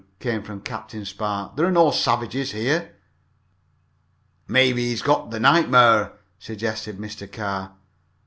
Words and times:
came 0.19 0.41
from 0.41 0.61
Captain 0.61 1.05
Spark. 1.05 1.55
"There 1.55 1.65
are 1.67 1.71
no 1.71 1.91
savages 1.91 2.53
here!" 2.53 2.95
"Maybe 4.47 4.87
he's 4.89 5.03
got 5.03 5.29
the 5.29 5.39
nightmare," 5.39 6.13
suggested 6.39 6.97
Mr. 6.97 7.31
Carr. 7.31 7.73